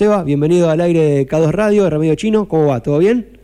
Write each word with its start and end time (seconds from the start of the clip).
Seba, 0.00 0.24
bienvenido 0.24 0.70
al 0.70 0.80
aire 0.80 0.98
de 0.98 1.28
K2 1.28 1.50
Radio, 1.50 1.84
de 1.84 1.90
Remedio 1.90 2.14
Chino. 2.14 2.48
¿Cómo 2.48 2.68
va? 2.68 2.80
¿Todo 2.80 3.00
bien? 3.00 3.38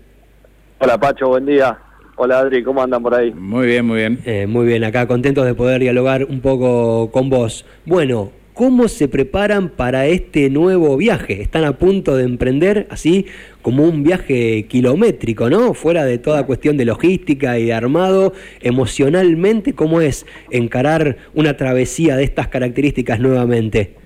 Hola 0.79 0.98
Pacho, 0.98 1.29
buen 1.29 1.44
día. 1.44 1.76
Hola 2.17 2.38
Adri, 2.38 2.64
¿cómo 2.64 2.82
andan 2.82 3.02
por 3.02 3.14
ahí? 3.14 3.30
Muy 3.30 3.67
bien, 3.67 3.84
muy 3.84 3.98
bien. 3.98 4.21
Eh, 4.25 4.46
muy 4.46 4.64
bien, 4.64 4.82
acá 4.82 5.06
contentos 5.06 5.45
de 5.45 5.53
poder 5.53 5.82
dialogar 5.82 6.24
un 6.24 6.40
poco 6.40 7.11
con 7.11 7.29
vos. 7.29 7.66
Bueno, 7.84 8.30
¿cómo 8.54 8.88
se 8.88 9.06
preparan 9.06 9.69
para 9.69 10.06
este 10.06 10.48
nuevo 10.48 10.96
viaje? 10.96 11.42
Están 11.42 11.64
a 11.64 11.77
punto 11.77 12.16
de 12.16 12.24
emprender 12.24 12.87
así 12.88 13.27
como 13.61 13.83
un 13.85 14.03
viaje 14.03 14.65
kilométrico, 14.67 15.51
¿no? 15.51 15.75
Fuera 15.75 16.07
de 16.07 16.16
toda 16.16 16.47
cuestión 16.47 16.79
de 16.79 16.87
logística 16.87 17.59
y 17.59 17.66
de 17.66 17.75
armado, 17.75 18.33
emocionalmente, 18.62 19.75
¿cómo 19.75 20.01
es 20.01 20.25
encarar 20.51 21.19
una 21.34 21.59
travesía 21.59 22.16
de 22.16 22.25
estas 22.25 22.48
características 22.48 23.20
nuevamente? 23.20 24.05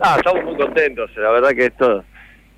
Ah, 0.00 0.16
estamos 0.18 0.44
muy 0.44 0.56
contentos, 0.56 1.10
la 1.16 1.30
verdad 1.30 1.50
que 1.50 1.66
esto 1.66 2.04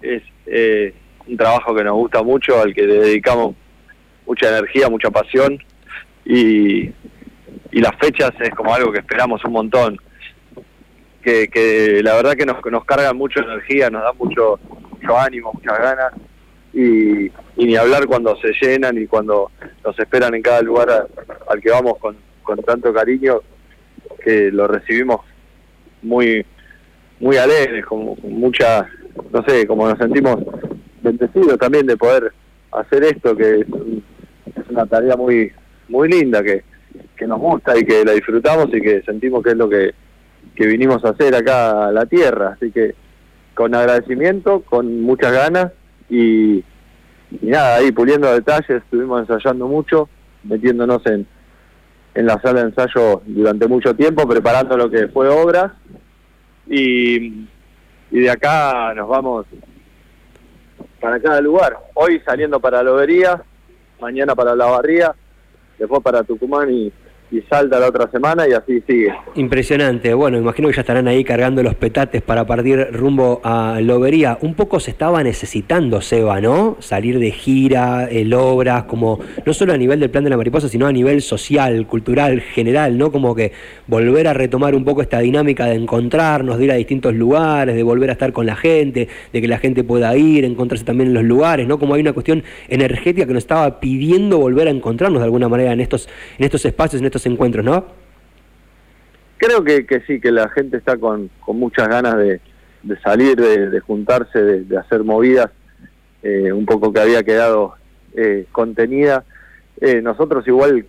es 0.00 0.22
eh, 0.46 0.94
un 1.26 1.36
trabajo 1.36 1.74
que 1.74 1.84
nos 1.84 1.94
gusta 1.94 2.22
mucho, 2.22 2.60
al 2.60 2.74
que 2.74 2.82
le 2.82 2.94
dedicamos 2.94 3.54
mucha 4.26 4.48
energía, 4.48 4.88
mucha 4.88 5.10
pasión 5.10 5.58
y, 6.24 6.86
y 7.70 7.80
las 7.80 7.94
fechas 8.00 8.32
es 8.40 8.50
como 8.50 8.74
algo 8.74 8.92
que 8.92 8.98
esperamos 9.00 9.44
un 9.44 9.52
montón. 9.52 9.98
Que, 11.22 11.48
que 11.48 12.02
la 12.04 12.14
verdad 12.14 12.34
que 12.34 12.46
nos, 12.46 12.64
nos 12.64 12.84
cargan 12.84 13.16
mucho 13.16 13.40
energía, 13.40 13.90
nos 13.90 14.02
da 14.02 14.12
mucho, 14.12 14.60
mucho 14.90 15.18
ánimo, 15.18 15.52
muchas 15.52 15.76
ganas 15.76 16.12
y, 16.72 17.26
y 17.26 17.64
ni 17.64 17.74
hablar 17.74 18.06
cuando 18.06 18.36
se 18.36 18.52
llenan 18.52 18.96
y 18.96 19.08
cuando 19.08 19.50
nos 19.84 19.98
esperan 19.98 20.34
en 20.34 20.42
cada 20.42 20.62
lugar 20.62 21.08
al 21.48 21.60
que 21.60 21.70
vamos 21.70 21.98
con, 21.98 22.16
con 22.44 22.62
tanto 22.62 22.94
cariño 22.94 23.40
que 24.22 24.52
lo 24.52 24.68
recibimos 24.68 25.20
muy 26.02 26.46
muy 27.20 27.36
alegres, 27.36 27.84
como 27.86 28.16
con 28.16 28.32
mucha, 28.32 28.86
no 29.32 29.44
sé, 29.46 29.66
como 29.66 29.88
nos 29.88 29.98
sentimos 29.98 30.36
bendecidos 31.02 31.58
también 31.58 31.86
de 31.86 31.96
poder 31.96 32.32
hacer 32.72 33.04
esto, 33.04 33.36
que 33.36 33.60
es, 33.60 33.66
es 34.56 34.70
una 34.70 34.86
tarea 34.86 35.16
muy 35.16 35.52
muy 35.88 36.08
linda, 36.08 36.42
que, 36.42 36.64
que 37.16 37.26
nos 37.26 37.38
gusta 37.38 37.78
y 37.78 37.84
que 37.84 38.04
la 38.04 38.12
disfrutamos 38.12 38.68
y 38.72 38.80
que 38.80 39.02
sentimos 39.02 39.42
que 39.42 39.50
es 39.50 39.56
lo 39.56 39.68
que, 39.68 39.94
que 40.54 40.66
vinimos 40.66 41.04
a 41.04 41.10
hacer 41.10 41.34
acá 41.34 41.86
a 41.86 41.92
la 41.92 42.06
tierra. 42.06 42.54
Así 42.56 42.70
que 42.70 42.94
con 43.54 43.74
agradecimiento, 43.74 44.62
con 44.62 45.00
muchas 45.02 45.32
ganas 45.32 45.72
y, 46.10 46.58
y 46.58 46.64
nada, 47.42 47.76
ahí 47.76 47.92
puliendo 47.92 48.32
detalles, 48.32 48.82
estuvimos 48.82 49.20
ensayando 49.20 49.66
mucho, 49.68 50.08
metiéndonos 50.44 51.04
en, 51.06 51.26
en 52.14 52.26
la 52.26 52.40
sala 52.40 52.60
de 52.60 52.68
ensayo 52.68 53.22
durante 53.26 53.66
mucho 53.66 53.94
tiempo, 53.94 54.28
preparando 54.28 54.76
lo 54.76 54.90
que 54.90 55.08
fue 55.08 55.28
obras 55.28 55.72
y, 56.66 57.46
y 58.10 58.20
de 58.20 58.30
acá 58.30 58.92
nos 58.94 59.08
vamos 59.08 59.46
para 61.00 61.20
cada 61.20 61.40
lugar. 61.40 61.76
Hoy 61.94 62.20
saliendo 62.24 62.60
para 62.60 62.82
Lobería, 62.82 63.42
mañana 64.00 64.34
para 64.34 64.54
La 64.54 64.66
Barría, 64.66 65.14
después 65.78 66.02
para 66.02 66.22
Tucumán 66.22 66.70
y, 66.70 66.92
y 67.30 67.40
Salta 67.42 67.80
la 67.80 67.88
otra 67.88 68.10
semana 68.10 68.48
y 68.48 68.52
así 68.52 68.82
sigue. 68.86 69.12
Impresionante. 69.34 70.14
Bueno, 70.14 70.38
imagino 70.38 70.68
que 70.68 70.74
ya 70.74 70.80
estarán 70.82 71.08
ahí 71.08 71.24
cargando 71.24 71.62
los 71.62 71.74
petates 71.74 72.22
para 72.22 72.46
partir 72.46 72.88
rumbo 72.92 73.40
a 73.44 73.78
Lobería. 73.80 74.38
Un 74.40 74.54
poco 74.54 74.80
se 74.80 74.90
estaba 74.90 75.22
necesitando, 75.22 76.00
Seba, 76.00 76.40
¿no? 76.40 76.76
Salir 76.80 77.18
de 77.18 77.30
gira, 77.30 78.08
el 78.08 78.32
obras, 78.34 78.84
como 78.84 79.18
no 79.44 79.54
solo 79.54 79.72
a 79.72 79.76
nivel 79.76 80.00
del 80.00 80.10
plan 80.10 80.24
de 80.24 80.30
la 80.30 80.36
mariposa, 80.36 80.68
sino 80.68 80.86
a 80.86 80.92
nivel 80.92 81.22
social, 81.22 81.86
cultural, 81.86 82.40
general, 82.40 82.96
¿no? 82.96 83.10
Como 83.10 83.34
que 83.34 83.52
volver 83.86 84.28
a 84.28 84.34
retomar 84.34 84.74
un 84.74 84.84
poco 84.84 85.02
esta 85.02 85.20
dinámica 85.20 85.66
de 85.66 85.74
encontrarnos, 85.74 86.58
de 86.58 86.64
ir 86.64 86.72
a 86.72 86.74
distintos 86.74 87.14
lugares, 87.14 87.74
de 87.74 87.82
volver 87.82 88.10
a 88.10 88.12
estar 88.12 88.32
con 88.32 88.46
la 88.46 88.56
gente, 88.56 89.08
de 89.32 89.40
que 89.40 89.48
la 89.48 89.58
gente 89.58 89.84
pueda 89.84 90.16
ir, 90.16 90.44
encontrarse 90.44 90.84
también 90.84 91.08
en 91.08 91.14
los 91.14 91.24
lugares, 91.24 91.66
¿no? 91.66 91.78
Como 91.78 91.94
hay 91.94 92.00
una 92.00 92.12
cuestión 92.12 92.44
energética 92.68 93.26
que 93.26 93.32
nos 93.32 93.42
estaba 93.42 93.80
pidiendo 93.80 94.38
volver 94.38 94.68
a 94.68 94.70
encontrarnos 94.70 95.20
de 95.20 95.24
alguna 95.24 95.48
manera 95.48 95.72
en 95.72 95.80
estos, 95.80 96.08
en 96.38 96.44
estos 96.44 96.64
espacios, 96.64 97.00
en 97.00 97.06
estos 97.06 97.15
encuentros, 97.24 97.64
¿no? 97.64 97.86
Creo 99.38 99.64
que, 99.64 99.86
que 99.86 100.00
sí, 100.00 100.20
que 100.20 100.32
la 100.32 100.48
gente 100.50 100.76
está 100.76 100.96
con, 100.96 101.30
con 101.40 101.58
muchas 101.58 101.88
ganas 101.88 102.16
de, 102.16 102.40
de 102.82 103.00
salir, 103.00 103.36
de, 103.36 103.70
de 103.70 103.80
juntarse, 103.80 104.42
de, 104.42 104.64
de 104.64 104.76
hacer 104.78 105.04
movidas, 105.04 105.50
eh, 106.22 106.52
un 106.52 106.66
poco 106.66 106.92
que 106.92 107.00
había 107.00 107.22
quedado 107.22 107.74
eh, 108.14 108.46
contenida. 108.52 109.24
Eh, 109.80 110.00
nosotros 110.00 110.46
igual 110.48 110.86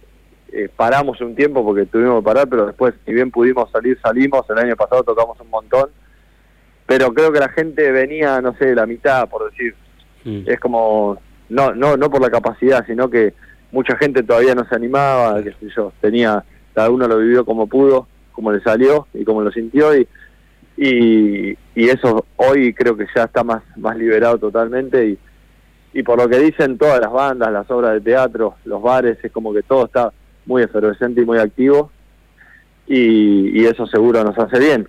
eh, 0.51 0.69
paramos 0.75 1.19
un 1.21 1.35
tiempo 1.35 1.63
porque 1.63 1.85
tuvimos 1.85 2.21
que 2.21 2.25
parar, 2.25 2.47
pero 2.47 2.65
después, 2.65 2.93
si 3.05 3.13
bien 3.13 3.31
pudimos 3.31 3.69
salir, 3.71 3.99
salimos. 4.01 4.49
El 4.49 4.57
año 4.57 4.75
pasado 4.75 5.03
tocamos 5.03 5.39
un 5.41 5.49
montón, 5.49 5.89
pero 6.85 7.13
creo 7.13 7.31
que 7.31 7.39
la 7.39 7.49
gente 7.49 7.91
venía, 7.91 8.39
no 8.41 8.55
sé, 8.55 8.73
la 8.73 8.85
mitad, 8.85 9.27
por 9.27 9.51
decir. 9.51 9.75
Mm. 10.23 10.43
Es 10.45 10.59
como, 10.59 11.19
no, 11.49 11.75
no, 11.75 11.97
no 11.97 12.09
por 12.09 12.21
la 12.21 12.29
capacidad, 12.29 12.85
sino 12.85 13.09
que 13.09 13.33
mucha 13.71 13.95
gente 13.97 14.23
todavía 14.23 14.55
no 14.55 14.65
se 14.67 14.75
animaba, 14.75 15.41
qué 15.43 15.51
sé 15.51 15.69
yo, 15.75 15.91
tenía, 16.01 16.43
cada 16.73 16.89
uno 16.89 17.07
lo 17.07 17.17
vivió 17.17 17.45
como 17.45 17.67
pudo, 17.67 18.07
como 18.31 18.51
le 18.51 18.61
salió 18.61 19.07
y 19.13 19.23
como 19.23 19.41
lo 19.41 19.51
sintió 19.51 19.95
y, 19.97 20.07
y, 20.77 21.57
y 21.75 21.89
eso 21.89 22.25
hoy 22.35 22.73
creo 22.73 22.95
que 22.95 23.07
ya 23.15 23.23
está 23.23 23.43
más, 23.43 23.63
más 23.77 23.97
liberado 23.97 24.37
totalmente 24.37 25.07
y, 25.07 25.17
y 25.93 26.03
por 26.03 26.19
lo 26.19 26.29
que 26.29 26.37
dicen 26.39 26.77
todas 26.77 26.99
las 26.99 27.11
bandas, 27.11 27.51
las 27.51 27.69
obras 27.71 27.93
de 27.93 28.01
teatro, 28.01 28.55
los 28.65 28.81
bares, 28.81 29.17
es 29.23 29.31
como 29.31 29.53
que 29.53 29.63
todo 29.63 29.85
está 29.85 30.13
muy 30.45 30.61
efervescente 30.63 31.21
y 31.21 31.25
muy 31.25 31.39
activo 31.39 31.91
y, 32.85 33.59
y 33.59 33.65
eso 33.65 33.85
seguro 33.87 34.23
nos 34.23 34.37
hace 34.37 34.59
bien. 34.59 34.87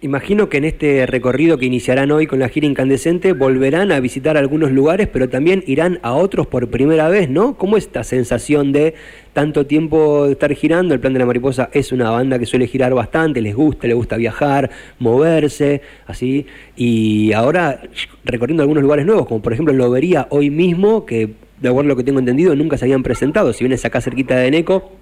Imagino 0.00 0.48
que 0.48 0.58
en 0.58 0.64
este 0.64 1.06
recorrido 1.06 1.58
que 1.58 1.66
iniciarán 1.66 2.12
hoy 2.12 2.28
con 2.28 2.38
la 2.38 2.48
gira 2.48 2.68
incandescente 2.68 3.32
volverán 3.32 3.90
a 3.90 3.98
visitar 3.98 4.36
algunos 4.36 4.70
lugares, 4.70 5.08
pero 5.08 5.28
también 5.28 5.64
irán 5.66 5.98
a 6.02 6.12
otros 6.12 6.46
por 6.46 6.70
primera 6.70 7.08
vez, 7.08 7.28
¿no? 7.28 7.56
¿Cómo 7.58 7.76
esta 7.76 8.04
sensación 8.04 8.70
de 8.70 8.94
tanto 9.32 9.66
tiempo 9.66 10.26
estar 10.26 10.54
girando? 10.54 10.94
El 10.94 11.00
Plan 11.00 11.14
de 11.14 11.18
la 11.18 11.26
Mariposa 11.26 11.68
es 11.72 11.90
una 11.90 12.10
banda 12.10 12.38
que 12.38 12.46
suele 12.46 12.68
girar 12.68 12.94
bastante, 12.94 13.40
les 13.40 13.56
gusta, 13.56 13.88
les 13.88 13.96
gusta 13.96 14.16
viajar, 14.16 14.70
moverse, 15.00 15.82
así. 16.06 16.46
Y 16.76 17.32
ahora 17.32 17.80
recorriendo 18.24 18.62
algunos 18.62 18.84
lugares 18.84 19.04
nuevos, 19.04 19.26
como 19.26 19.42
por 19.42 19.52
ejemplo 19.52 19.72
en 19.72 19.78
Lobería 19.78 20.28
hoy 20.30 20.48
mismo, 20.48 21.06
que 21.06 21.30
de 21.60 21.68
acuerdo 21.68 21.88
a 21.88 21.94
lo 21.94 21.96
que 21.96 22.04
tengo 22.04 22.20
entendido 22.20 22.54
nunca 22.54 22.78
se 22.78 22.84
habían 22.84 23.02
presentado. 23.02 23.52
Si 23.52 23.64
vienes 23.64 23.84
acá 23.84 24.00
cerquita 24.00 24.36
de 24.36 24.52
Neco, 24.52 24.92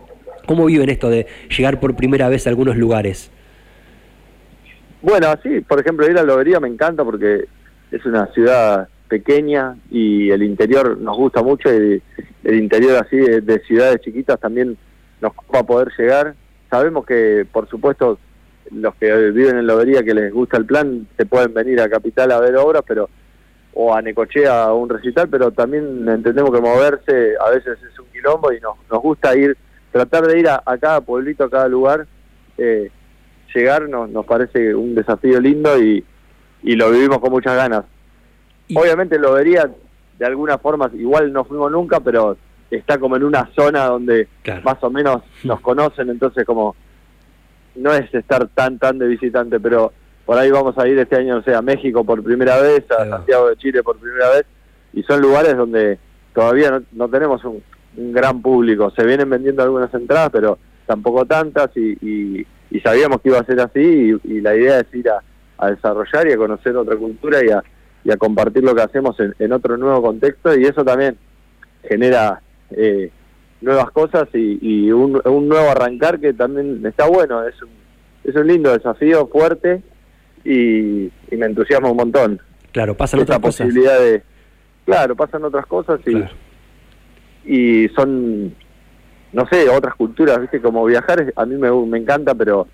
¿cómo 0.47 0.65
viven 0.65 0.89
esto 0.89 1.11
de 1.11 1.27
llegar 1.55 1.81
por 1.81 1.97
primera 1.97 2.31
vez 2.31 2.47
a 2.47 2.49
algunos 2.49 2.79
lugares? 2.79 3.31
Bueno, 5.07 5.29
sí, 5.41 5.61
por 5.61 5.79
ejemplo, 5.79 6.11
ir 6.11 6.19
a 6.19 6.25
Lobería 6.25 6.59
me 6.59 6.67
encanta 6.67 7.05
porque 7.05 7.45
es 7.93 8.05
una 8.05 8.27
ciudad 8.33 8.89
pequeña 9.07 9.77
y 9.89 10.33
el 10.33 10.43
interior 10.43 10.99
nos 10.99 11.17
gusta 11.17 11.45
mucho 11.45 11.73
y 11.73 12.03
el 12.43 12.55
interior 12.57 12.97
así 12.97 13.17
de, 13.17 13.41
de 13.41 13.61
ciudades 13.61 14.01
chiquitas 14.01 14.41
también 14.41 14.77
nos 15.21 15.31
va 15.55 15.61
a 15.61 15.63
poder 15.63 15.93
llegar. 15.97 16.35
Sabemos 16.69 17.07
que, 17.07 17.47
por 17.53 17.69
supuesto, 17.69 18.19
los 18.73 18.97
que 18.97 19.31
viven 19.31 19.59
en 19.59 19.69
Lobería 19.69 20.03
que 20.03 20.13
les 20.13 20.33
gusta 20.33 20.57
el 20.57 20.67
plan 20.67 21.07
se 21.17 21.25
pueden 21.25 21.55
venir 21.55 21.81
a 21.81 21.89
Capital 21.89 22.33
a 22.33 22.41
ver 22.41 22.57
obras, 22.57 22.83
pero 22.85 23.09
o 23.75 23.95
a 23.95 24.03
Necochea 24.03 24.65
a 24.65 24.75
un 24.75 24.89
recital, 24.89 25.29
pero 25.29 25.53
también 25.53 26.09
entendemos 26.09 26.51
que 26.51 26.61
moverse 26.61 27.35
a 27.41 27.51
veces 27.51 27.79
es 27.81 27.97
un 28.01 28.07
quilombo 28.07 28.53
y 28.53 28.59
nos, 28.59 28.75
nos 28.91 29.01
gusta 29.01 29.37
ir, 29.37 29.57
tratar 29.93 30.27
de 30.27 30.41
ir 30.41 30.49
a, 30.49 30.65
a 30.67 30.77
cada 30.79 31.01
pueblito, 31.01 31.45
a 31.45 31.51
cada 31.51 31.69
lugar, 31.69 32.09
eh, 32.59 32.91
llegar 33.55 33.89
nos, 33.89 34.09
nos 34.11 34.25
parece 34.27 34.75
un 34.75 34.95
desafío 34.95 35.41
lindo 35.41 35.81
y, 35.83 36.05
y 36.63 36.77
lo 36.77 36.91
vivimos 36.91 37.19
con 37.19 37.31
muchas 37.31 37.57
ganas. 37.57 37.85
Y- 38.69 38.77
Obviamente 38.79 39.19
lo 39.19 39.33
vería 39.35 39.71
de 40.19 40.27
alguna 40.27 40.59
forma, 40.59 40.91
igual 40.95 41.33
no 41.33 41.45
fuimos 41.45 41.71
nunca, 41.71 42.01
pero 42.01 42.37
está 42.71 42.99
como 42.99 43.17
en 43.17 43.25
una 43.25 43.49
zona 43.55 43.85
donde 43.87 44.29
Claro. 44.43 44.63
más 44.65 44.83
o 44.83 44.91
menos 44.91 45.23
nos 45.45 45.61
conocen, 45.61 46.09
entonces 46.11 46.45
como 46.45 46.75
no 47.77 47.93
es 47.93 48.13
estar 48.15 48.49
tan 48.49 48.79
tan 48.79 48.99
de 48.99 49.07
visitante, 49.07 49.61
pero 49.61 49.93
por 50.25 50.39
ahí 50.39 50.51
vamos 50.51 50.77
a 50.79 50.89
ir 50.89 50.99
este 50.99 51.17
año, 51.17 51.37
no 51.37 51.43
sé, 51.43 51.55
a 51.55 51.63
México 51.63 52.03
por 52.05 52.23
primera 52.25 52.59
vez, 52.61 52.85
a. 52.91 53.09
Santiago 53.09 53.49
de 53.51 53.57
Chile 53.57 53.83
por 53.83 53.99
primera 53.99 54.31
vez, 54.31 54.47
y 54.95 55.03
son 55.03 55.21
lugares 55.21 55.57
donde 55.57 55.99
todavía 56.35 56.71
no, 56.71 56.83
no 56.93 57.09
tenemos 57.09 57.45
un, 57.45 57.63
un 57.97 58.13
gran 58.13 58.41
público. 58.43 58.91
Se 58.97 59.05
vienen 59.05 59.29
vendiendo 59.31 59.63
algunas 59.63 59.93
entradas, 59.95 60.31
pero 60.33 60.59
tampoco 60.87 61.25
tantas, 61.27 61.71
y, 61.77 61.93
y, 62.01 62.47
y 62.71 62.81
sabíamos 62.81 63.21
que 63.21 63.29
iba 63.29 63.39
a 63.39 63.45
ser 63.47 63.61
así, 63.61 64.19
y, 64.25 64.33
y 64.37 64.41
la 64.41 64.55
idea 64.57 64.81
es 64.81 64.95
ir 64.95 65.09
a, 65.09 65.23
a 65.59 65.71
desarrollar 65.71 66.29
y 66.29 66.33
a 66.33 66.37
conocer 66.37 66.77
otra 66.77 66.97
cultura 66.97 67.45
y 67.45 67.51
a, 67.51 67.63
y 68.05 68.11
a 68.13 68.17
compartir 68.17 68.63
lo 68.65 68.75
que 68.75 68.83
hacemos 68.83 69.19
en, 69.21 69.35
en 69.39 69.53
otro 69.53 69.77
nuevo 69.77 70.03
contexto, 70.03 70.57
y 70.59 70.65
eso 70.65 70.85
también 70.85 71.17
genera 71.89 72.41
eh, 72.71 73.11
nuevas 73.61 73.91
cosas 73.91 74.29
y, 74.35 74.59
y 74.61 74.93
un, 74.93 75.21
un 75.25 75.49
nuevo 75.49 75.71
arrancar 75.71 76.19
que 76.21 76.33
también 76.33 76.85
está 76.85 77.07
bueno, 77.07 77.47
es 77.47 77.61
un, 77.63 77.69
es 78.25 78.35
un 78.35 78.47
lindo 78.47 78.73
desafío 78.73 79.27
fuerte 79.29 79.83
y, 80.45 81.07
y 81.07 81.37
me 81.37 81.47
entusiasma 81.47 81.91
un 81.91 81.97
montón. 81.97 82.41
Claro, 82.73 82.97
pasan 82.97 83.21
Esta 83.21 83.37
otras 83.37 83.57
cosas. 83.57 83.75
de... 83.75 84.23
Claro, 84.85 85.17
pasan 85.17 85.45
otras 85.45 85.67
cosas 85.67 85.99
y, 86.07 86.13
Claro. 86.13 86.35
y 87.45 87.89
son, 87.97 88.55
no 89.33 89.47
sé, 89.49 89.69
otras 89.69 89.95
culturas, 89.95 90.41
¿viste? 90.41 90.61
Como 90.61 90.85
viajar 90.85 91.33
a 91.35 91.47
mí 91.47 91.57
me, 91.57 91.71
me 91.71 91.99
encanta, 91.99 92.35
pero 92.35 92.67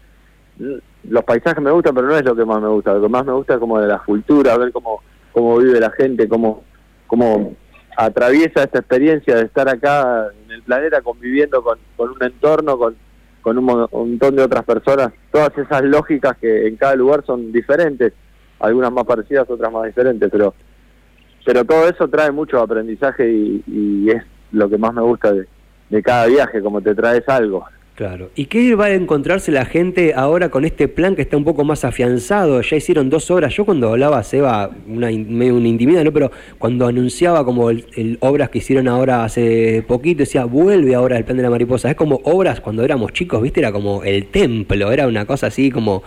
los 1.05 1.25
paisajes 1.25 1.63
me 1.63 1.71
gustan, 1.71 1.95
pero 1.95 2.09
no 2.09 2.17
es 2.17 2.25
lo 2.25 2.37
que 2.37 2.45
más 2.45 2.61
me 2.61 2.69
gusta. 2.69 2.95
Lo 2.95 3.03
que 3.03 3.09
más 3.09 3.25
me 3.25 3.33
gusta 3.33 3.55
es 3.55 3.61
como 3.61 3.81
de 3.81 3.89
la 3.89 3.99
cultura, 3.99 4.57
ver 4.57 4.73
cómo, 4.73 5.03
cómo 5.33 5.59
vive 5.59 5.81
la 5.81 5.91
gente, 5.91 6.29
cómo, 6.29 6.65
cómo 7.07 7.55
atraviesa 7.97 8.63
esta 8.63 8.79
experiencia 8.79 9.37
de 9.37 9.43
estar 9.43 9.69
acá 9.69 10.29
en 10.45 10.51
el 10.51 10.63
planeta 10.63 11.03
conviviendo 11.03 11.63
con, 11.63 11.79
con 11.97 12.11
un 12.11 12.23
entorno, 12.23 12.79
con, 12.79 12.97
con 13.41 13.59
un 13.59 13.65
montón 13.65 14.37
de 14.37 14.43
otras 14.43 14.65
personas. 14.65 15.13
Todas 15.31 15.57
esas 15.59 15.83
lógicas 15.83 16.37
que 16.39 16.69
en 16.69 16.77
cada 16.77 16.95
lugar 16.95 17.25
son 17.27 17.53
diferentes, 17.53 18.13
algunas 18.61 18.93
más 18.93 19.05
parecidas, 19.05 19.49
otras 19.51 19.73
más 19.73 19.85
diferentes, 19.85 20.31
pero 20.31 20.55
pero 21.45 21.65
todo 21.65 21.89
eso 21.89 22.07
trae 22.07 22.31
mucho 22.31 22.61
aprendizaje 22.61 23.29
y, 23.29 23.65
y 23.67 24.11
es 24.11 24.23
lo 24.53 24.69
que 24.69 24.79
más 24.79 24.95
me 24.95 25.03
gusta 25.03 25.33
de, 25.33 25.49
de 25.93 26.03
cada 26.03 26.27
viaje, 26.27 26.63
como 26.63 26.81
te 26.81 26.95
traes 26.95 27.29
algo. 27.29 27.65
Claro. 27.95 28.31
¿Y 28.35 28.47
qué 28.47 28.75
va 28.75 28.87
a 28.87 28.95
encontrarse 28.95 29.53
la 29.53 29.67
gente 29.67 30.15
ahora 30.17 30.49
con 30.49 30.65
este 30.65 30.89
plan 30.89 31.15
que 31.15 31.21
está 31.21 31.37
un 31.37 31.45
poco 31.45 31.63
más 31.65 31.85
afianzado? 31.85 32.63
Ya 32.63 32.77
hicieron 32.79 33.11
dos 33.11 33.31
horas. 33.31 33.55
Yo 33.55 33.67
cuando 33.67 33.91
hablaba, 33.91 34.23
Seba, 34.23 34.71
una, 34.89 35.11
medio 35.11 35.55
una 35.57 35.69
intimidad, 35.69 36.03
¿no? 36.03 36.11
Pero 36.11 36.33
cuando 36.59 36.87
anunciaba 36.87 37.45
como 37.45 37.69
el, 37.69 38.17
obras 38.21 38.49
que 38.49 38.59
hicieron 38.59 38.89
ahora 38.89 39.25
hace 39.25 39.85
poquito, 39.87 40.21
decía, 40.21 40.47
vuelve 40.47 40.95
ahora 40.95 41.19
el 41.19 41.25
plan 41.25 41.37
de 41.37 41.43
la 41.43 41.51
mariposa. 41.51 41.91
Es 41.91 41.97
como 41.97 42.21
obras 42.25 42.63
cuando 42.63 42.83
éramos 42.83 43.13
chicos, 43.13 43.43
¿viste? 43.43 43.61
Era 43.61 43.73
como 43.73 44.03
el 44.03 44.27
templo, 44.29 44.91
era 44.91 45.07
una 45.07 45.27
cosa 45.27 45.49
así 45.49 45.71
como 45.71 46.03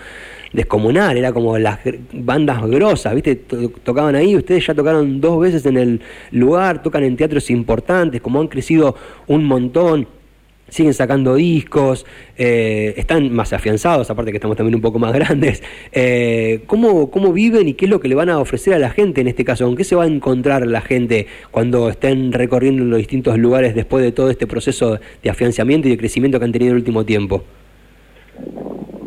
descomunal, 0.56 1.18
era 1.18 1.32
como 1.34 1.58
las 1.58 1.80
bandas 2.14 2.66
grosas, 2.66 3.14
¿viste? 3.14 3.36
Tocaban 3.36 4.16
ahí, 4.16 4.36
ustedes 4.36 4.66
ya 4.66 4.74
tocaron 4.74 5.22
dos 5.22 5.40
veces 5.40 5.66
en 5.66 5.78
el 5.78 6.02
lugar, 6.32 6.82
tocan 6.82 7.04
en 7.04 7.16
teatros 7.16 7.50
importantes, 7.50 8.22
como 8.22 8.40
han 8.40 8.48
crecido 8.48 8.96
un 9.28 9.46
montón 9.46 10.08
siguen 10.68 10.94
sacando 10.94 11.36
discos, 11.36 12.06
eh, 12.38 12.94
están 12.98 13.32
más 13.32 13.54
afianzados, 13.54 14.10
aparte 14.10 14.32
que 14.32 14.38
estamos 14.38 14.58
también 14.58 14.76
un 14.76 14.82
poco 14.82 15.00
más 15.00 15.14
grandes. 15.14 15.64
Eh, 15.92 16.64
¿cómo, 16.68 17.12
¿Cómo 17.12 17.34
viven 17.34 17.68
y 17.68 17.74
qué 17.74 17.86
es 17.86 17.92
lo 17.92 18.00
que 18.00 18.08
le 18.08 18.16
van 18.16 18.30
a 18.30 18.40
ofrecer 18.40 18.74
a 18.74 18.80
la 18.80 18.90
gente 18.90 19.22
en 19.22 19.28
este 19.28 19.46
caso? 19.46 19.66
¿Con 19.66 19.76
qué 19.76 19.84
se 19.84 19.96
va 19.96 20.04
a 20.04 20.08
encontrar 20.08 20.66
la 20.66 20.82
gente 20.82 21.28
cuando 21.52 21.90
estén 21.90 22.32
recorriendo 22.32 22.84
los 22.84 22.98
distintos 22.98 23.38
lugares 23.38 23.76
después 23.76 24.04
de 24.04 24.12
todo 24.12 24.30
este 24.30 24.48
proceso 24.48 25.00
de 25.24 25.30
afianzamiento 25.30 25.88
y 25.88 25.92
de 25.92 25.98
crecimiento 25.98 26.40
que 26.40 26.46
han 26.46 26.52
tenido 26.52 26.72
el 26.72 26.78
último 26.78 27.06
tiempo? 27.06 27.44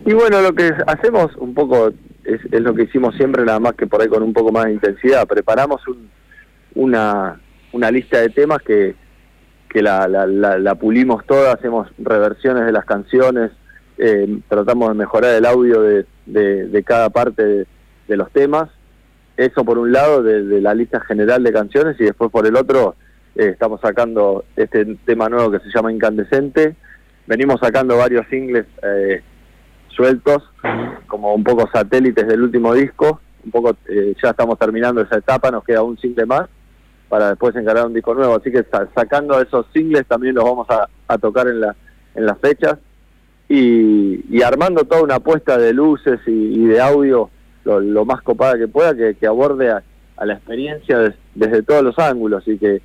Y 0.08 0.14
bueno, 0.14 0.40
lo 0.40 0.54
que 0.54 0.72
hacemos 0.86 1.36
un 1.36 1.52
poco 1.52 1.92
es, 2.24 2.40
lo 2.50 2.74
que 2.74 2.84
hicimos 2.84 3.14
siempre, 3.16 3.44
nada 3.44 3.60
más 3.60 3.74
que 3.74 3.86
por 3.86 4.00
ahí 4.00 4.08
con 4.08 4.22
un 4.22 4.32
poco 4.32 4.50
más 4.50 4.64
de 4.64 4.72
intensidad. 4.72 5.28
Preparamos 5.28 5.82
una, 6.74 7.38
una 7.72 7.90
lista 7.90 8.18
de 8.18 8.30
temas 8.30 8.62
que 8.62 8.96
que 9.68 9.82
la, 9.82 10.08
la, 10.08 10.26
la, 10.26 10.74
pulimos 10.76 11.26
toda, 11.26 11.52
hacemos 11.52 11.88
reversiones 11.98 12.64
de 12.64 12.72
las 12.72 12.86
canciones, 12.86 13.50
eh, 13.98 14.40
tratamos 14.48 14.88
de 14.88 14.94
mejorar 14.94 15.34
el 15.34 15.44
audio 15.44 15.82
de, 15.82 16.06
de, 16.24 16.82
cada 16.84 17.10
parte 17.10 17.66
de, 18.06 18.16
los 18.16 18.32
temas. 18.32 18.70
Eso 19.36 19.62
por 19.62 19.76
un 19.76 19.92
lado 19.92 20.22
de, 20.22 20.62
la 20.62 20.72
lista 20.72 21.00
general 21.00 21.42
de 21.42 21.52
canciones 21.52 22.00
y 22.00 22.04
después 22.04 22.30
por 22.30 22.46
el 22.46 22.56
otro 22.56 22.94
eh, 23.36 23.50
estamos 23.52 23.82
sacando 23.82 24.46
este 24.56 24.86
tema 25.04 25.28
nuevo 25.28 25.50
que 25.50 25.58
se 25.58 25.70
llama 25.70 25.92
Incandescente. 25.92 26.76
Venimos 27.26 27.60
sacando 27.60 27.98
varios 27.98 28.26
singles 28.30 28.64
eh, 28.82 29.20
sueltos, 29.98 30.44
como 31.08 31.34
un 31.34 31.42
poco 31.42 31.68
satélites 31.72 32.26
del 32.26 32.42
último 32.42 32.72
disco. 32.72 33.20
Un 33.44 33.50
poco 33.50 33.76
ya 34.22 34.30
estamos 34.30 34.58
terminando 34.58 35.00
esa 35.02 35.16
etapa, 35.16 35.50
nos 35.50 35.64
queda 35.64 35.82
un 35.82 35.98
single 35.98 36.26
más 36.26 36.48
para 37.08 37.30
después 37.30 37.56
encarar 37.56 37.86
un 37.86 37.94
disco 37.94 38.14
nuevo. 38.14 38.36
Así 38.36 38.50
que 38.50 38.64
sacando 38.94 39.40
esos 39.40 39.66
singles 39.72 40.06
también 40.06 40.34
los 40.34 40.44
vamos 40.44 40.66
a, 40.70 41.18
tocar 41.18 41.48
en, 41.48 41.60
la, 41.60 41.74
en 42.14 42.26
las 42.26 42.38
fechas 42.38 42.78
y, 43.48 44.42
armando 44.42 44.84
toda 44.84 45.02
una 45.02 45.16
apuesta 45.16 45.58
de 45.58 45.72
luces 45.72 46.20
y, 46.26 46.66
de 46.66 46.80
audio 46.80 47.30
lo, 47.64 48.04
más 48.04 48.22
copada 48.22 48.56
que 48.56 48.68
pueda, 48.68 48.94
que, 48.94 49.26
aborde 49.26 49.70
a, 49.70 49.82
la 50.24 50.34
experiencia 50.34 51.14
desde 51.34 51.62
todos 51.62 51.82
los 51.82 51.98
ángulos 51.98 52.46
y 52.48 52.58
que, 52.58 52.82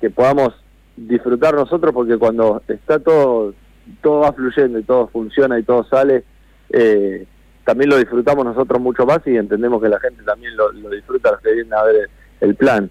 que 0.00 0.10
podamos 0.10 0.52
disfrutar 0.96 1.54
nosotros 1.54 1.92
porque 1.92 2.18
cuando 2.18 2.62
está 2.68 2.98
todo 2.98 3.54
todo 4.02 4.20
va 4.20 4.32
fluyendo 4.32 4.78
y 4.78 4.82
todo 4.82 5.08
funciona 5.08 5.58
y 5.58 5.62
todo 5.62 5.84
sale 5.84 6.24
eh, 6.70 7.26
también 7.64 7.90
lo 7.90 7.98
disfrutamos 7.98 8.44
nosotros 8.44 8.80
mucho 8.80 9.04
más 9.06 9.20
y 9.26 9.36
entendemos 9.36 9.82
que 9.82 9.88
la 9.88 10.00
gente 10.00 10.22
también 10.22 10.56
lo, 10.56 10.70
disfruta 10.90 11.32
los 11.32 11.40
que 11.40 11.52
vienen 11.52 11.74
a 11.74 11.82
ver 11.82 12.08
el 12.40 12.54
plan 12.54 12.90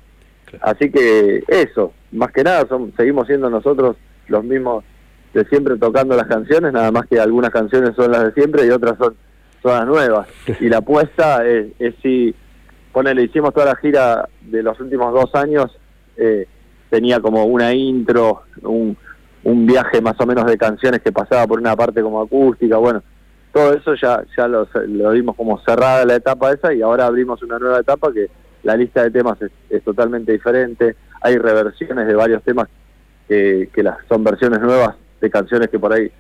Así 0.61 0.89
que 0.89 1.43
eso, 1.47 1.93
más 2.11 2.31
que 2.31 2.43
nada, 2.43 2.67
son, 2.67 2.93
seguimos 2.95 3.27
siendo 3.27 3.49
nosotros 3.49 3.97
los 4.27 4.43
mismos 4.43 4.83
de 5.33 5.43
siempre 5.45 5.77
tocando 5.77 6.15
las 6.15 6.27
canciones, 6.27 6.71
nada 6.71 6.91
más 6.91 7.07
que 7.07 7.19
algunas 7.19 7.51
canciones 7.51 7.95
son 7.95 8.11
las 8.11 8.23
de 8.23 8.33
siempre 8.33 8.65
y 8.65 8.69
otras 8.69 8.97
son, 8.97 9.15
son 9.61 9.71
las 9.71 9.85
nuevas. 9.85 10.27
Y 10.61 10.69
la 10.69 10.77
apuesta 10.77 11.45
es, 11.45 11.73
si, 12.01 12.33
ponele, 12.93 13.23
hicimos 13.23 13.53
toda 13.53 13.67
la 13.67 13.75
gira 13.75 14.29
de 14.41 14.63
los 14.63 14.79
últimos 14.79 15.13
dos 15.13 15.33
años, 15.35 15.77
eh, 16.15 16.47
tenía 16.89 17.19
como 17.19 17.43
una 17.45 17.73
intro, 17.73 18.43
un, 18.61 18.95
un 19.43 19.65
viaje 19.65 19.99
más 20.01 20.15
o 20.19 20.25
menos 20.25 20.45
de 20.45 20.57
canciones 20.57 21.01
que 21.01 21.11
pasaba 21.11 21.45
por 21.47 21.59
una 21.59 21.75
parte 21.75 22.01
como 22.01 22.21
acústica, 22.21 22.77
bueno, 22.77 23.03
todo 23.55 23.73
eso 23.73 23.95
ya, 23.95 24.21
ya 24.35 24.49
lo, 24.49 24.67
lo 24.85 25.11
dimos 25.13 25.33
como 25.37 25.57
cerrada 25.61 26.03
la 26.03 26.15
etapa 26.15 26.51
esa 26.51 26.73
y 26.73 26.81
ahora 26.81 27.05
abrimos 27.05 27.41
una 27.41 27.57
nueva 27.57 27.79
etapa 27.79 28.11
que 28.11 28.27
la 28.63 28.75
lista 28.75 29.01
de 29.01 29.11
temas 29.11 29.37
es, 29.69 29.81
totalmente 29.81 30.33
diferente, 30.33 30.97
hay 31.21 31.37
reversiones 31.37 32.05
de 32.05 32.15
varios 32.15 32.43
temas 32.43 32.67
que, 33.29 33.69
las, 33.77 33.95
son 34.09 34.25
versiones 34.25 34.59
nuevas 34.59 34.97
de 35.21 35.29
canciones 35.29 35.69
que 35.69 35.79
por 35.79 35.93
ahí 35.93 36.11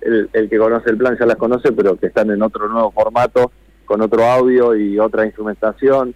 el, 0.00 0.48
que 0.48 0.56
conoce 0.56 0.88
el 0.88 0.96
plan 0.96 1.14
ya 1.20 1.26
las 1.26 1.36
conoce, 1.36 1.72
pero 1.72 1.98
que 1.98 2.06
están 2.06 2.30
en 2.30 2.40
otro 2.40 2.66
nuevo 2.70 2.90
formato, 2.90 3.52
con 3.84 4.00
otro 4.00 4.24
audio 4.24 4.74
y 4.74 4.98
otra 4.98 5.26
instrumentación. 5.26 6.14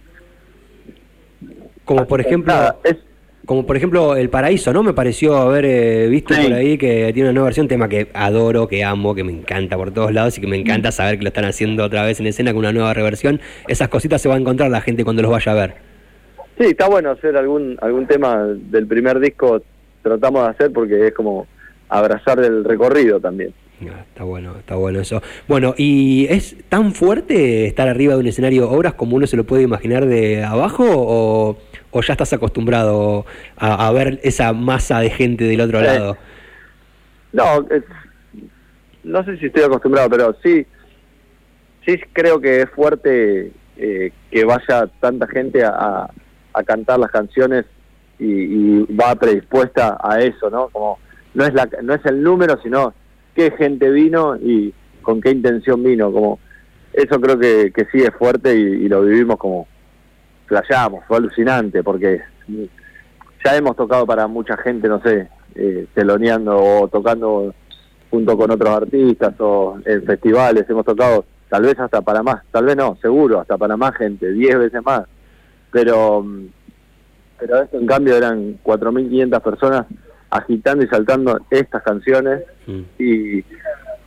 Como 1.85 2.07
por 2.07 2.19
ejemplo... 2.19 2.51
es, 2.83 2.97
como 3.45 3.65
por 3.65 3.75
ejemplo 3.75 4.15
El 4.15 4.29
Paraíso, 4.29 4.71
¿no? 4.71 4.83
Me 4.83 4.93
pareció 4.93 5.35
haber 5.35 5.65
eh, 5.65 6.07
visto 6.07 6.33
por 6.33 6.53
ahí 6.53 6.77
que 6.77 7.11
tiene 7.13 7.29
una 7.29 7.33
nueva 7.33 7.45
versión, 7.45 7.67
tema 7.67 7.89
que 7.89 8.07
adoro, 8.13 8.67
que 8.67 8.83
amo, 8.83 9.13
que 9.13 9.23
me 9.23 9.33
encanta 9.33 9.75
por 9.75 9.91
todos 9.91 10.13
lados 10.13 10.37
y 10.37 10.41
que 10.41 10.47
me 10.47 10.57
encanta 10.57 10.89
mm. 10.89 10.93
saber 10.93 11.17
que 11.17 11.23
lo 11.23 11.27
están 11.29 11.45
haciendo 11.45 11.83
otra 11.83 12.05
vez 12.05 12.19
en 12.19 12.27
escena 12.27 12.51
con 12.51 12.59
una 12.59 12.71
nueva 12.71 12.93
reversión. 12.93 13.41
Esas 13.67 13.89
cositas 13.89 14.21
se 14.21 14.29
va 14.29 14.35
a 14.35 14.37
encontrar 14.37 14.71
la 14.71 14.81
gente 14.81 15.03
cuando 15.03 15.21
los 15.21 15.31
vaya 15.31 15.51
a 15.51 15.55
ver. 15.55 15.73
Sí, 16.57 16.65
está 16.65 16.87
bueno 16.87 17.11
hacer 17.11 17.35
algún 17.35 17.77
algún 17.81 18.05
tema 18.05 18.45
del 18.45 18.87
primer 18.87 19.19
disco, 19.19 19.61
tratamos 20.01 20.43
de 20.43 20.49
hacer 20.49 20.71
porque 20.71 21.07
es 21.07 21.13
como 21.13 21.47
abrazar 21.89 22.39
el 22.39 22.63
recorrido 22.63 23.19
también. 23.19 23.53
Ah, 23.89 24.05
está 24.07 24.23
bueno, 24.23 24.55
está 24.57 24.75
bueno 24.75 24.99
eso. 24.99 25.21
Bueno, 25.47 25.73
¿y 25.77 26.27
es 26.29 26.55
tan 26.69 26.93
fuerte 26.93 27.65
estar 27.65 27.87
arriba 27.87 28.13
de 28.13 28.19
un 28.19 28.27
escenario 28.27 28.69
obras 28.69 28.93
como 28.93 29.15
uno 29.15 29.27
se 29.27 29.35
lo 29.35 29.43
puede 29.43 29.63
imaginar 29.63 30.05
de 30.05 30.43
abajo 30.43 30.85
o, 30.87 31.57
ya 32.01 32.13
estás 32.13 32.33
acostumbrado 32.33 33.25
a, 33.57 33.91
ver 33.91 34.19
esa 34.23 34.53
masa 34.53 34.99
de 34.99 35.09
gente 35.09 35.43
del 35.45 35.61
otro 35.61 35.81
lado? 35.81 36.17
No, 37.31 37.65
no 39.03 39.23
sé 39.23 39.37
si 39.37 39.47
estoy 39.47 39.63
acostumbrado, 39.63 40.09
pero 40.09 40.35
sí, 40.43 40.65
sí 41.85 41.99
creo 42.13 42.39
que 42.39 42.61
es 42.61 42.69
fuerte 42.69 43.51
eh, 43.77 44.11
que 44.31 44.45
vaya 44.45 44.87
tanta 44.99 45.27
gente 45.27 45.63
a, 45.63 46.09
a 46.53 46.63
cantar 46.63 46.99
las 46.99 47.11
canciones 47.11 47.65
y, 48.19 48.25
y, 48.25 48.85
va 48.95 49.15
predispuesta 49.15 49.97
a 50.01 50.19
eso, 50.21 50.49
¿no? 50.49 50.69
Como 50.69 50.99
no 51.33 51.45
es 51.45 51.53
la, 51.53 51.67
no 51.81 51.93
es 51.93 52.05
el 52.05 52.21
número, 52.21 52.59
sino 52.61 52.93
qué 53.35 53.51
gente 53.51 53.89
vino 53.89 54.35
y 54.35 54.73
con 55.01 55.19
qué 55.21 55.31
intención 55.31 55.83
vino, 55.83 56.11
como 56.11 56.39
eso 56.93 57.19
creo 57.19 57.37
que, 57.39 57.71
que 57.75 57.85
sí 57.91 58.03
es 58.03 58.11
fuerte 58.17 58.55
y, 58.55 58.87
lo 58.87 59.01
vivimos 59.01 59.37
como 59.37 59.67
flasheamos, 60.45 61.05
fue 61.07 61.17
alucinante 61.17 61.83
porque 61.83 62.21
ya 63.43 63.55
hemos 63.55 63.75
tocado 63.75 64.05
para 64.05 64.27
mucha 64.27 64.57
gente, 64.57 64.87
no 64.87 65.01
sé, 65.01 65.29
eh, 65.55 65.87
teloneando 65.93 66.57
o 66.57 66.87
tocando 66.87 67.53
junto 68.09 68.37
con 68.37 68.51
otros 68.51 68.69
artistas 68.69 69.33
o 69.39 69.77
en 69.85 70.03
festivales, 70.03 70.69
hemos 70.69 70.85
tocado 70.85 71.25
tal 71.49 71.63
vez 71.63 71.79
hasta 71.79 72.01
para 72.01 72.23
más, 72.23 72.43
tal 72.51 72.65
vez 72.65 72.75
no, 72.75 72.97
seguro, 73.01 73.39
hasta 73.39 73.57
para 73.57 73.77
más 73.77 73.95
gente, 73.95 74.31
diez 74.31 74.57
veces 74.57 74.83
más, 74.83 75.03
pero 75.71 76.25
pero 77.39 77.61
esto 77.61 77.77
en 77.77 77.87
cambio 77.87 78.15
eran 78.15 78.57
4.500 78.63 79.41
personas 79.41 79.85
agitando 80.29 80.83
y 80.83 80.87
saltando 80.87 81.41
estas 81.49 81.83
canciones 81.83 82.43
mm. 82.65 82.81
y, 82.97 83.43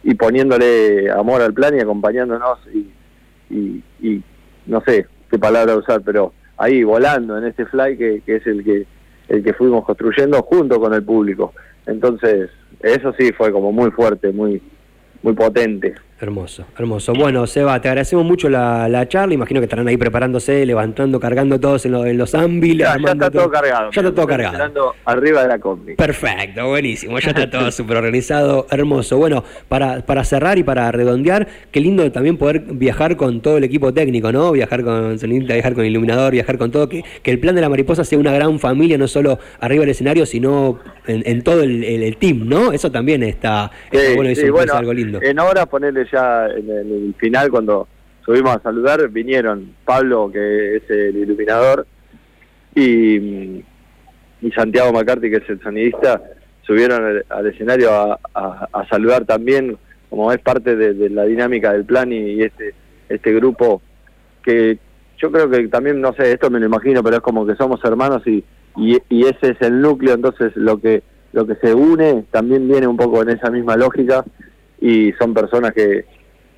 y, 0.03 0.15
poniéndole 0.15 1.11
amor 1.11 1.43
al 1.43 1.53
plan 1.53 1.77
y 1.77 1.81
acompañándonos 1.81 2.59
y, 2.73 3.83
y, 4.01 4.23
no 4.67 4.81
sé 4.87 5.07
qué 5.31 5.39
palabra 5.39 5.77
usar, 5.77 6.03
pero 6.03 6.33
ahí 6.57 6.83
volando 6.85 7.37
en 7.39 7.45
este 7.45 7.67
fly 7.67 7.97
que, 7.97 8.23
es 8.27 8.47
el 8.47 8.65
que 8.65 8.87
el 9.29 9.43
que 9.43 9.55
fuimos 9.55 9.85
construyendo 9.85 10.43
junto 10.43 10.81
con 10.81 10.95
el 10.95 11.03
público. 11.03 11.53
Entonces, 11.87 12.51
eso 12.81 13.13
sí 13.19 13.33
fue 13.33 13.51
como 13.51 13.73
muy 13.73 13.91
fuerte, 13.91 14.31
muy 14.33 14.63
muy 15.23 15.35
potente. 15.35 15.95
Hermoso, 16.19 16.65
hermoso. 16.79 17.13
Bueno, 17.13 17.47
Seba, 17.47 17.79
te 17.83 17.89
agradecemos 17.89 18.25
mucho 18.25 18.49
la, 18.49 18.89
la 18.89 19.07
charla. 19.07 19.35
Imagino 19.35 19.61
que 19.61 19.65
estarán 19.65 19.87
ahí 19.87 19.99
preparándose, 19.99 20.65
levantando, 20.65 21.21
cargando 21.21 21.61
todos 21.61 21.85
en, 21.85 21.95
en 21.95 22.17
los 22.17 22.35
ámbiles. 22.35 22.87
Ya, 22.87 22.97
ya 22.99 23.13
está 23.13 23.31
todo, 23.31 23.51
cargado. 23.51 23.91
Ya 23.91 24.01
está 24.01 24.15
todo 24.15 24.27
cargado. 24.27 24.95
arriba 25.05 25.43
de 25.43 25.49
la 25.49 25.59
combi. 25.59 25.95
Perfecto, 25.95 26.69
buenísimo. 26.69 27.19
Ya 27.19 27.33
está 27.33 27.51
todo 27.51 27.71
súper 27.71 27.99
organizado, 27.99 28.67
hermoso. 28.71 29.19
Bueno, 29.19 29.45
para, 29.69 30.07
para 30.07 30.25
cerrar 30.25 30.57
y 30.57 30.63
para 30.63 30.91
redondear, 30.91 31.49
qué 31.71 31.81
lindo 31.81 32.11
también 32.11 32.39
poder 32.39 32.61
viajar 32.61 33.19
con 33.19 33.43
todo 33.43 33.59
el 33.59 33.65
equipo 33.65 33.93
técnico, 33.93 34.33
¿no? 34.33 34.53
Viajar 34.53 34.85
con 34.85 35.19
sonidista, 35.19 35.53
viajar 35.53 35.75
con 35.75 35.85
iluminador, 35.85 36.33
viajar 36.33 36.57
con 36.57 36.71
todo. 36.71 36.89
Que, 36.89 37.05
que 37.23 37.31
el 37.31 37.41
plan 37.41 37.55
de 37.55 37.61
la 37.61 37.69
mariposa 37.69 38.05
sea 38.05 38.19
una 38.19 38.33
gran 38.33 38.59
familia, 38.59 38.97
no 38.97 39.07
solo 39.07 39.39
arriba 39.61 39.83
del 39.83 39.91
escenario, 39.91 40.25
sino 40.25 40.79
en, 41.07 41.43
todo 41.43 41.63
el, 41.63 42.17
team, 42.17 42.49
¿no? 42.49 42.73
Eso 42.73 42.91
también 42.91 43.23
está, 43.23 43.71
bueno, 44.15 44.31
eso 44.31 44.47
es 44.47 44.71
algo 44.71 44.95
lindo. 44.95 45.21
En 45.21 45.39
hora 45.39 45.67
ponerle 45.67 46.06
ya 46.11 46.47
en 46.47 46.71
el 46.71 47.15
final 47.19 47.51
cuando 47.51 47.89
subimos 48.25 48.57
a 48.57 48.61
saludar, 48.61 49.09
vinieron 49.09 49.75
Pablo, 49.85 50.31
que 50.33 50.77
es 50.77 50.91
el 50.91 51.17
iluminador, 51.17 51.87
y, 52.75 53.65
Santiago 54.55 54.93
McCarthy, 54.93 55.31
que 55.31 55.37
es 55.39 55.49
el 55.49 55.61
sonidista, 55.61 56.23
subieron 56.63 57.23
al, 57.29 57.47
escenario 57.47 57.91
a, 57.93 58.87
saludar 58.89 59.25
también, 59.25 59.77
como 60.09 60.33
es 60.33 60.39
parte 60.41 60.77
de, 60.77 61.11
la 61.11 61.25
dinámica 61.25 61.73
del 61.73 61.85
plan 61.85 62.13
y, 62.13 62.43
este, 62.43 62.75
este 63.09 63.33
grupo 63.33 63.83
que 64.43 64.79
yo 65.19 65.33
creo 65.33 65.51
que 65.51 65.67
también, 65.69 66.01
no 66.01 66.13
sé, 66.13 66.33
esto 66.33 66.51
me 66.51 66.61
lo 66.61 66.67
imagino, 66.67 67.03
pero 67.03 67.17
es 67.17 67.23
como 67.23 67.47
que 67.47 67.57
somos 67.57 67.83
hermanos 67.85 68.23
y, 68.27 68.45
y, 68.77 68.99
y 69.09 69.25
ese 69.25 69.51
es 69.51 69.63
el 69.63 69.81
núcleo, 69.81 70.15
entonces 70.15 70.53
lo 70.55 70.81
que 70.81 71.03
lo 71.37 71.47
que 71.47 71.57
se 71.57 71.75
une 71.75 72.25
también 72.31 72.67
viene 72.67 72.87
un 72.87 72.97
poco 72.97 73.21
en 73.21 73.29
esa 73.29 73.51
misma 73.51 73.77
lógica 73.77 74.25
y 74.81 75.13
son 75.13 75.35
personas 75.35 75.73
que, 75.73 76.05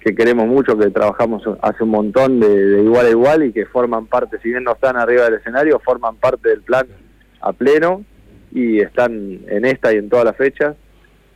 que 0.00 0.14
queremos 0.14 0.46
mucho, 0.46 0.78
que 0.78 0.90
trabajamos 0.90 1.42
hace 1.62 1.84
un 1.84 1.90
montón 1.90 2.40
de, 2.40 2.82
igual 2.82 3.06
a 3.06 3.10
igual 3.10 3.42
y 3.44 3.52
que 3.52 3.66
forman 3.66 4.06
parte, 4.06 4.38
si 4.42 4.50
bien 4.50 4.64
no 4.64 4.72
están 4.72 4.96
arriba 4.96 5.24
del 5.24 5.34
escenario, 5.34 5.80
forman 5.84 6.16
parte 6.16 6.48
del 6.48 6.62
plan 6.62 6.86
a 7.40 7.52
pleno 7.52 8.04
y 8.52 8.80
están 8.80 9.40
en 9.46 9.64
esta 9.64 9.92
y 9.92 9.96
en 9.96 10.08
todas 10.08 10.24
las 10.24 10.36
fechas. 10.36 10.76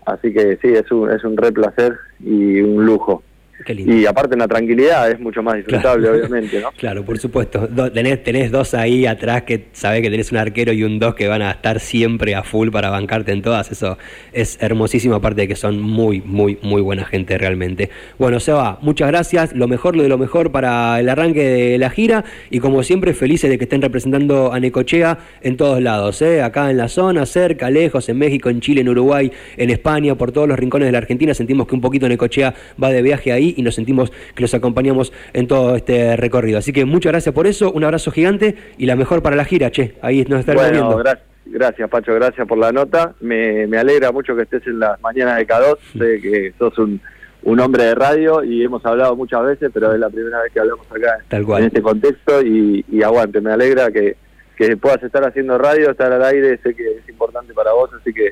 Así 0.05 0.33
que 0.33 0.59
sí, 0.61 0.69
es 0.69 0.91
un, 0.91 1.11
es 1.11 1.23
un 1.23 1.37
re 1.37 1.53
placer 1.53 1.97
y 2.21 2.61
un 2.61 2.85
lujo. 2.85 3.23
Y 3.69 4.07
aparte 4.07 4.35
en 4.35 4.41
la 4.41 4.49
tranquilidad 4.49 5.11
es 5.11 5.21
mucho 5.21 5.43
más 5.43 5.57
disfrutable, 5.57 6.09
obviamente, 6.09 6.61
¿no? 6.61 6.71
Claro, 6.77 7.05
por 7.05 7.19
supuesto. 7.19 7.69
tenés, 7.93 8.23
tenés 8.25 8.51
dos 8.51 8.75
ahí 8.75 9.07
atrás 9.07 9.43
que 9.43 9.67
sabés 9.73 10.03
que 10.03 10.11
tenés 10.11 10.33
un 10.33 10.39
arquero 10.39 10.73
y 10.73 10.83
un 10.83 10.99
dos 10.99 11.15
que 11.15 11.29
van 11.29 11.43
a 11.43 11.53
estar 11.53 11.79
siempre 11.79 12.35
a 12.35 12.43
full 12.43 12.71
para 12.71 12.91
bancarte 12.91 13.31
en 13.31 13.43
todas. 13.43 13.71
Eso 13.71 13.99
es 14.33 14.59
hermosísimo, 14.61 15.15
aparte 15.15 15.43
de 15.43 15.49
que 15.49 15.57
son 15.57 15.81
muy, 15.81 16.21
muy, 16.23 16.59
muy 16.63 16.83
buena 16.83 17.05
gente 17.05 17.39
realmente. 17.39 17.91
Bueno, 18.19 18.41
Seba, 18.41 18.79
muchas 18.81 19.09
gracias. 19.09 19.55
Lo 19.55 19.69
mejor, 19.69 19.97
lo 19.97 20.03
de 20.03 20.09
lo 20.09 20.19
mejor 20.19 20.51
para 20.51 20.99
el 20.99 21.09
arranque 21.09 21.45
de 21.45 21.79
la 21.79 21.91
gira. 21.91 22.25
Y 22.51 22.59
como 22.59 22.83
siempre, 22.83 23.15
felices 23.15 23.49
de 23.49 23.59
que 23.59 23.65
estén 23.65 23.83
representando 23.83 24.53
a 24.53 24.59
Necochea 24.59 25.19
en 25.43 25.57
todos 25.57 25.81
lados. 25.81 26.21
¿eh? 26.23 26.43
Acá 26.43 26.71
en 26.71 26.79
la 26.79 26.89
zona, 26.89 27.27
cerca, 27.27 27.71
lejos, 27.71 28.09
en 28.09 28.19
México, 28.19 28.51
en 28.51 28.61
Chile, 28.61 28.81
en 28.81 28.89
Uruguay, 28.89 29.31
en 29.57 29.71
España, 29.71 30.17
por 30.17 30.33
todos 30.33 30.49
los 30.49 30.59
rincones 30.59 30.87
de 30.87 30.93
la 30.93 30.99
Argentina. 30.99 31.33
Sentimos 31.35 31.67
que 31.69 31.75
un 31.75 31.81
poquito 31.81 32.09
Necochea 32.09 32.55
va 32.83 32.91
de 32.91 33.03
viaje 33.03 33.31
ahí 33.31 33.42
y 33.43 33.63
nos 33.63 33.75
sentimos 33.75 34.13
que 34.35 34.43
los 34.43 34.55
acompañamos 34.55 35.13
en 35.33 35.47
todo 35.47 35.77
este 35.77 36.17
recorrido. 36.17 36.59
Así 36.59 36.73
que 36.73 36.85
muchas 36.85 37.13
gracias 37.13 37.35
por 37.35 37.47
eso, 37.47 37.73
un 37.73 37.85
abrazo 37.85 38.11
gigante 38.11 38.57
y 38.79 38.87
la 38.87 38.97
mejor 38.97 39.23
para 39.23 39.37
la 39.37 39.45
gira, 39.45 39.71
che, 39.71 39.95
ahí 40.03 40.25
nos 40.29 40.41
estaremos 40.41 40.71
bueno, 40.71 40.97
Gracias. 40.97 41.33
Gracias, 41.45 41.91
Pacho, 41.91 42.15
gracias 42.15 42.47
por 42.47 42.57
la 42.57 42.73
nota. 42.73 43.15
Me, 43.21 43.65
alegra 43.77 44.13
mucho 44.13 44.35
que 44.35 44.43
estés 44.43 44.67
en 44.67 44.79
las 44.79 45.01
mañanas 45.03 45.37
de 45.37 45.47
K2. 45.47 45.77
Sé 45.99 46.21
que 46.21 46.55
sos 46.59 46.79
un, 46.79 47.01
un 47.43 47.61
hombre 47.61 47.85
de 47.85 47.95
radio 47.95 48.45
y 48.45 48.65
hemos 48.65 48.85
hablado 48.87 49.17
muchas 49.17 49.45
veces, 49.45 49.71
pero 49.73 49.93
es 49.93 49.99
la 49.99 50.09
primera 50.09 50.41
vez 50.41 50.53
que 50.53 50.61
hablamos 50.61 50.87
acá 50.91 51.19
en 51.31 51.65
este 51.65 51.83
contexto 51.83 52.43
y, 52.43 52.85
y 52.91 53.03
aguante. 53.03 53.41
Me 53.41 53.53
alegra 53.53 53.91
que, 53.91 54.17
que 54.57 54.77
puedas 54.77 55.03
estar 55.03 55.25
haciendo 55.27 55.59
radio, 55.59 55.91
estar 55.91 56.13
al 56.13 56.25
aire. 56.25 56.59
Sé 56.63 56.75
que 56.75 56.99
es 56.99 57.09
importante 57.09 57.53
para 57.53 57.73
vos, 57.73 57.91
así 58.01 58.13
que 58.13 58.31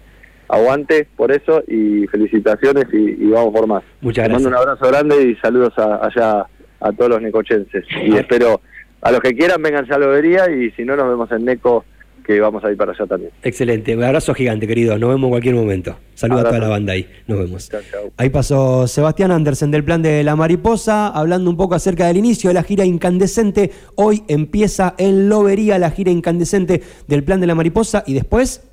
aguante 0.50 1.06
por 1.16 1.30
eso 1.30 1.62
y 1.66 2.06
felicitaciones 2.08 2.86
y, 2.92 3.26
vamos 3.28 3.52
por 3.52 3.66
más. 3.66 3.82
Muchas 4.00 4.28
gracias. 4.28 4.42
mando 4.42 4.48
un 4.48 4.68
abrazo 4.68 4.88
grande 4.88 5.30
y 5.30 5.36
saludos 5.36 5.72
allá 5.78 6.46
a 6.80 6.92
todos 6.92 7.10
los 7.10 7.22
necochenses. 7.22 7.84
Y 8.02 8.16
espero, 8.16 8.60
a 9.00 9.12
los 9.12 9.20
que 9.20 9.34
quieran, 9.34 9.62
vengan 9.62 9.90
a 9.90 9.98
la 9.98 10.50
y 10.50 10.70
si 10.72 10.84
no, 10.84 10.96
nos 10.96 11.08
vemos 11.08 11.30
en 11.30 11.44
Neco, 11.44 11.84
que 12.26 12.40
vamos 12.40 12.64
a 12.64 12.70
ir 12.70 12.76
para 12.76 12.92
allá 12.92 13.06
también. 13.06 13.30
Excelente, 13.42 13.96
un 13.96 14.02
abrazo 14.02 14.34
gigante, 14.34 14.66
querido. 14.66 14.98
Nos 14.98 15.10
vemos 15.10 15.24
en 15.24 15.30
cualquier 15.30 15.54
momento. 15.54 15.96
Saludos 16.14 16.44
a 16.44 16.48
toda 16.48 16.58
la 16.60 16.68
banda 16.68 16.92
ahí. 16.94 17.08
Nos 17.26 17.38
vemos. 17.38 17.70
Ahí 18.16 18.28
pasó 18.28 18.86
Sebastián 18.86 19.30
Andersen 19.30 19.70
del 19.70 19.84
plan 19.84 20.02
de 20.02 20.22
la 20.24 20.36
mariposa, 20.36 21.08
hablando 21.08 21.48
un 21.48 21.56
poco 21.56 21.74
acerca 21.74 22.06
del 22.06 22.16
inicio 22.16 22.50
de 22.50 22.54
la 22.54 22.62
gira 22.62 22.84
incandescente. 22.84 23.70
Hoy 23.94 24.22
empieza 24.28 24.94
en 24.98 25.28
Lobería 25.28 25.78
la 25.78 25.90
gira 25.90 26.10
incandescente 26.10 26.82
del 27.06 27.24
plan 27.24 27.40
de 27.40 27.46
la 27.46 27.54
mariposa 27.54 28.02
y 28.06 28.14
después 28.14 28.69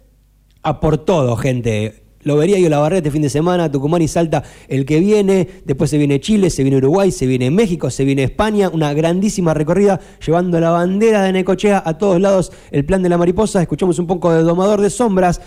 a 0.64 0.80
por 0.80 0.98
todo, 0.98 1.36
gente. 1.36 2.08
Lo 2.28 2.36
vería 2.36 2.60
yo 2.60 2.68
la 2.68 2.80
barrera 2.80 2.98
este 2.98 3.12
fin 3.12 3.22
de 3.22 3.30
semana, 3.30 3.72
Tucumán 3.72 4.02
y 4.02 4.10
Salta 4.10 4.44
el 4.68 4.86
que 4.86 5.00
viene, 5.00 5.48
después 5.64 5.90
se 5.90 5.98
viene 5.98 6.20
Chile, 6.20 6.50
se 6.50 6.62
viene 6.64 6.78
Uruguay, 6.78 7.10
se 7.10 7.26
viene 7.26 7.50
México, 7.52 7.90
se 7.90 8.04
viene 8.04 8.24
España, 8.24 8.68
una 8.68 8.94
grandísima 8.94 9.54
recorrida 9.54 10.02
llevando 10.26 10.60
la 10.60 10.72
bandera 10.72 11.24
de 11.24 11.32
Necochea 11.32 11.82
a 11.86 11.98
todos 11.98 12.20
lados, 12.20 12.52
el 12.72 12.84
plan 12.84 13.02
de 13.02 13.08
la 13.08 13.18
mariposa, 13.18 13.62
escuchamos 13.62 13.98
un 14.00 14.08
poco 14.08 14.34
de 14.34 14.44
Domador 14.44 14.82
de 14.82 14.90
Sombras, 14.90 15.40